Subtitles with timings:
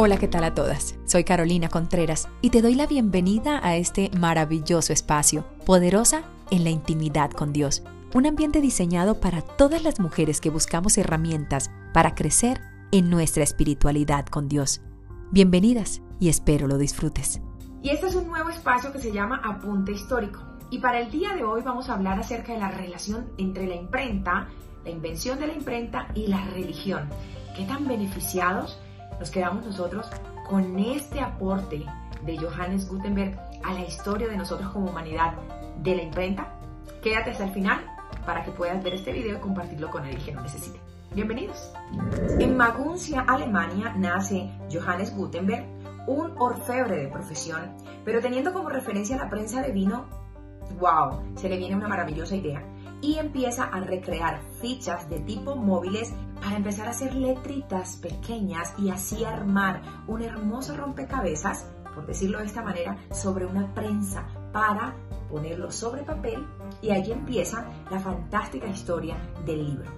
[0.00, 0.94] Hola, ¿qué tal a todas?
[1.06, 6.70] Soy Carolina Contreras y te doy la bienvenida a este maravilloso espacio, poderosa en la
[6.70, 7.82] intimidad con Dios.
[8.14, 12.60] Un ambiente diseñado para todas las mujeres que buscamos herramientas para crecer
[12.92, 14.82] en nuestra espiritualidad con Dios.
[15.32, 17.40] Bienvenidas y espero lo disfrutes.
[17.82, 20.38] Y este es un nuevo espacio que se llama Apunte Histórico.
[20.70, 23.74] Y para el día de hoy vamos a hablar acerca de la relación entre la
[23.74, 24.46] imprenta,
[24.84, 27.08] la invención de la imprenta y la religión.
[27.56, 28.78] ¿Qué tan beneficiados
[29.18, 30.06] nos quedamos nosotros
[30.48, 31.84] con este aporte
[32.22, 35.34] de Johannes Gutenberg a la historia de nosotros como humanidad
[35.82, 36.54] de la imprenta.
[37.02, 37.84] Quédate hasta el final
[38.24, 40.80] para que puedas ver este video y compartirlo con el que lo necesite.
[41.14, 41.72] Bienvenidos.
[42.38, 45.64] En Maguncia, Alemania, nace Johannes Gutenberg,
[46.06, 50.06] un orfebre de profesión, pero teniendo como referencia la prensa de vino,
[50.78, 52.62] wow, se le viene una maravillosa idea
[53.00, 58.90] y empieza a recrear fichas de tipo móviles para empezar a hacer letritas pequeñas y
[58.90, 64.94] así armar un hermoso rompecabezas, por decirlo de esta manera, sobre una prensa para
[65.30, 66.46] ponerlo sobre papel
[66.80, 69.90] y allí empieza la fantástica historia del libro.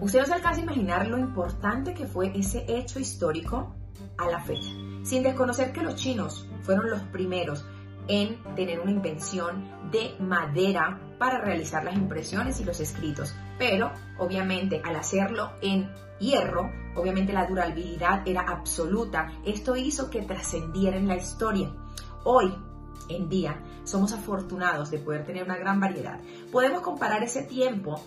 [0.00, 3.74] Usted no se alcanza a imaginar lo importante que fue ese hecho histórico
[4.18, 4.70] a la fecha,
[5.02, 7.64] sin desconocer que los chinos fueron los primeros
[8.08, 13.34] en tener una invención de madera para realizar las impresiones y los escritos.
[13.58, 19.32] Pero obviamente al hacerlo en hierro, obviamente la durabilidad era absoluta.
[19.44, 21.72] Esto hizo que trascendiera en la historia.
[22.24, 22.52] Hoy
[23.08, 26.20] en día somos afortunados de poder tener una gran variedad.
[26.50, 28.00] Podemos comparar ese tiempo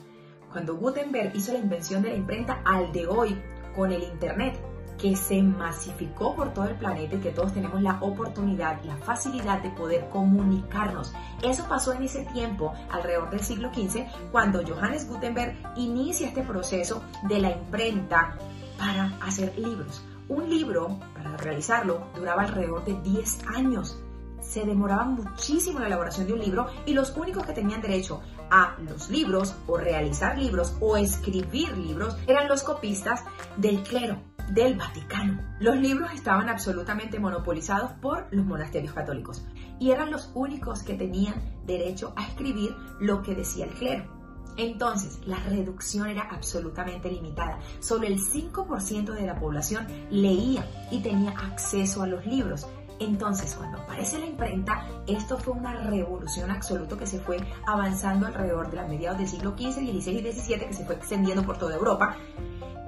[0.51, 3.37] cuando Gutenberg hizo la invención de la imprenta al de hoy
[3.75, 4.57] con el Internet
[4.97, 9.61] que se masificó por todo el planeta y que todos tenemos la oportunidad, la facilidad
[9.61, 11.13] de poder comunicarnos.
[11.41, 17.03] Eso pasó en ese tiempo, alrededor del siglo XV, cuando Johannes Gutenberg inicia este proceso
[17.23, 18.37] de la imprenta
[18.77, 20.03] para hacer libros.
[20.27, 23.99] Un libro, para realizarlo, duraba alrededor de 10 años.
[24.41, 28.75] Se demoraba muchísimo la elaboración de un libro y los únicos que tenían derecho a
[28.87, 33.23] los libros o realizar libros o escribir libros eran los copistas
[33.57, 34.19] del clero
[34.49, 35.41] del Vaticano.
[35.59, 39.45] Los libros estaban absolutamente monopolizados por los monasterios católicos
[39.79, 41.35] y eran los únicos que tenían
[41.65, 44.15] derecho a escribir lo que decía el clero.
[44.57, 47.59] Entonces, la reducción era absolutamente limitada.
[47.79, 52.67] Solo el 5% de la población leía y tenía acceso a los libros.
[52.99, 58.69] Entonces, cuando aparece la imprenta, esto fue una revolución absoluta que se fue avanzando alrededor
[58.69, 61.75] de la mediados del siglo XV, XVI y XVII, que se fue extendiendo por toda
[61.75, 62.15] Europa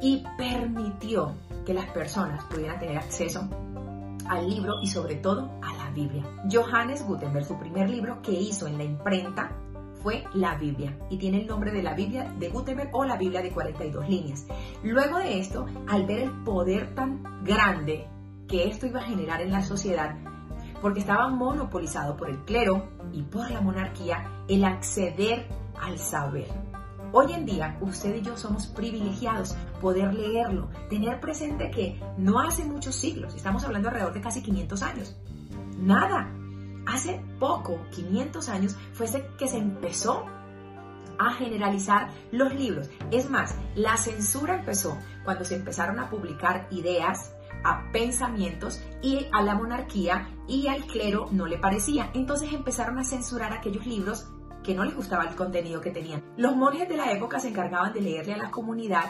[0.02, 1.36] y permitió
[1.68, 3.46] que las personas pudieran tener acceso
[4.30, 6.24] al libro y sobre todo a la Biblia.
[6.50, 9.52] Johannes Gutenberg, su primer libro que hizo en la imprenta
[10.02, 13.42] fue la Biblia y tiene el nombre de la Biblia de Gutenberg o la Biblia
[13.42, 14.48] de 42 líneas.
[14.82, 18.08] Luego de esto, al ver el poder tan grande
[18.48, 20.16] que esto iba a generar en la sociedad,
[20.82, 25.50] porque estaba monopolizado por el clero y por la monarquía el acceder
[25.82, 26.48] al saber.
[27.14, 32.66] Hoy en día, usted y yo somos privilegiados poder leerlo, tener presente que no hace
[32.66, 35.18] muchos siglos, estamos hablando alrededor de casi 500 años,
[35.78, 36.30] nada,
[36.86, 39.08] hace poco, 500 años, fue
[39.38, 40.26] que se empezó
[41.18, 42.90] a generalizar los libros.
[43.12, 49.42] Es más, la censura empezó cuando se empezaron a publicar ideas, a pensamientos y a
[49.42, 52.12] la monarquía y al clero no le parecía.
[52.14, 54.28] Entonces empezaron a censurar aquellos libros
[54.68, 56.22] que no les gustaba el contenido que tenían.
[56.36, 59.06] Los monjes de la época se encargaban de leerle a la comunidad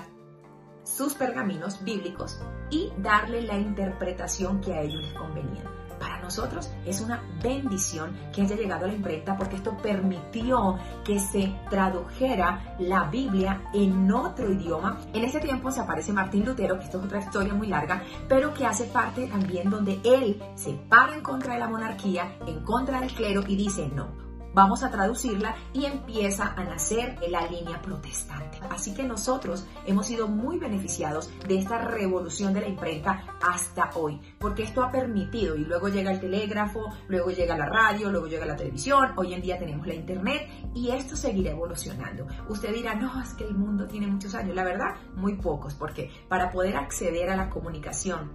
[0.83, 5.63] sus pergaminos bíblicos y darle la interpretación que a ellos les convenía.
[5.99, 11.17] Para nosotros es una bendición que haya llegado a la imprenta porque esto permitió que
[11.17, 14.99] se tradujera la Biblia en otro idioma.
[15.11, 18.53] En ese tiempo se aparece Martín Lutero, que esto es otra historia muy larga, pero
[18.53, 22.99] que hace parte también donde él se para en contra de la monarquía, en contra
[22.99, 28.59] del clero y dice, no, vamos a traducirla y empieza a nacer la línea protestante.
[28.69, 34.19] Así que nosotros hemos sido muy beneficiados de esta revolución de la imprenta hasta hoy,
[34.39, 38.45] porque esto ha permitido, y luego llega el telégrafo, luego llega la radio, luego llega
[38.45, 42.27] la televisión, hoy en día tenemos la internet y esto seguirá evolucionando.
[42.49, 46.11] Usted dirá, no, es que el mundo tiene muchos años, la verdad, muy pocos, porque
[46.27, 48.31] para poder acceder a la comunicación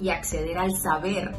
[0.00, 1.32] y acceder al saber,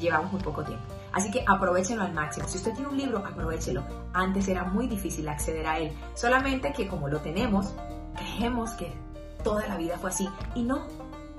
[0.00, 0.95] llevamos muy poco tiempo.
[1.16, 2.46] Así que aprovechenlo al máximo.
[2.46, 3.82] Si usted tiene un libro, aprovechelo.
[4.12, 5.90] Antes era muy difícil acceder a él.
[6.12, 7.72] Solamente que como lo tenemos,
[8.14, 8.92] creemos que
[9.42, 10.28] toda la vida fue así.
[10.54, 10.82] Y no,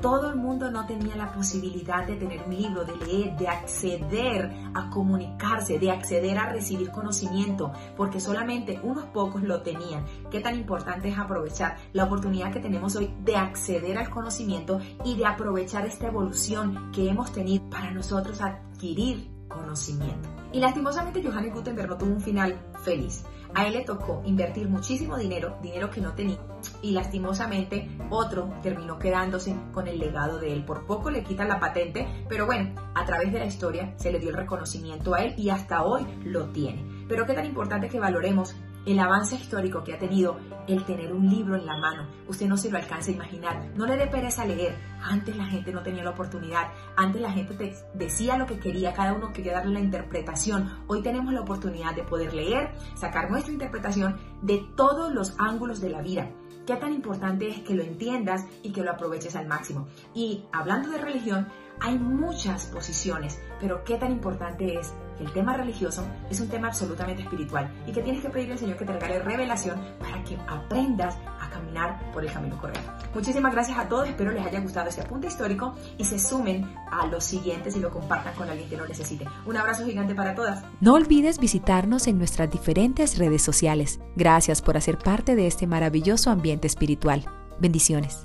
[0.01, 4.51] todo el mundo no tenía la posibilidad de tener un libro, de leer, de acceder
[4.73, 10.03] a comunicarse, de acceder a recibir conocimiento, porque solamente unos pocos lo tenían.
[10.31, 15.17] Qué tan importante es aprovechar la oportunidad que tenemos hoy de acceder al conocimiento y
[15.17, 20.29] de aprovechar esta evolución que hemos tenido para nosotros adquirir conocimiento.
[20.51, 23.23] Y lastimosamente Johannes Gutenberg no tuvo un final feliz.
[23.53, 26.37] A él le tocó invertir muchísimo dinero, dinero que no tenía,
[26.81, 30.65] y lastimosamente otro terminó quedándose con el legado de él.
[30.65, 34.19] Por poco le quitan la patente, pero bueno, a través de la historia se le
[34.19, 36.85] dio el reconocimiento a él y hasta hoy lo tiene.
[37.07, 38.55] Pero qué tan importante que valoremos
[38.87, 42.07] el avance histórico que ha tenido el tener un libro en la mano.
[42.27, 43.71] Usted no se lo alcanza a imaginar.
[43.75, 44.77] No le dé pereza leer.
[45.03, 46.71] Antes la gente no tenía la oportunidad.
[46.95, 48.93] Antes la gente te decía lo que quería.
[48.93, 50.85] Cada uno quería darle la interpretación.
[50.87, 55.89] Hoy tenemos la oportunidad de poder leer, sacar nuestra interpretación de todos los ángulos de
[55.89, 56.29] la vida.
[56.67, 59.87] Qué tan importante es que lo entiendas y que lo aproveches al máximo.
[60.13, 61.47] Y hablando de religión,
[61.79, 66.67] hay muchas posiciones, pero qué tan importante es que el tema religioso es un tema
[66.67, 70.37] absolutamente espiritual y que tienes que pedirle al Señor que te regale revelación para que
[70.45, 71.17] aprendas
[71.57, 72.91] caminar por el camino correcto.
[73.13, 77.07] Muchísimas gracias a todos, espero les haya gustado este apunte histórico y se sumen a
[77.07, 79.25] los siguientes y lo compartan con alguien que lo necesite.
[79.45, 80.63] Un abrazo gigante para todas.
[80.81, 83.99] No olvides visitarnos en nuestras diferentes redes sociales.
[84.15, 87.25] Gracias por hacer parte de este maravilloso ambiente espiritual.
[87.59, 88.23] Bendiciones.